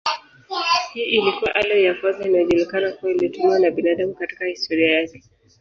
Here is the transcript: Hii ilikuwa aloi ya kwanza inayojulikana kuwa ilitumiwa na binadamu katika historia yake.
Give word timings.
Hii 0.93 1.03
ilikuwa 1.03 1.55
aloi 1.55 1.83
ya 1.83 1.93
kwanza 1.95 2.27
inayojulikana 2.29 2.91
kuwa 2.91 3.11
ilitumiwa 3.11 3.59
na 3.59 3.71
binadamu 3.71 4.13
katika 4.13 4.45
historia 4.45 4.99
yake. 5.01 5.23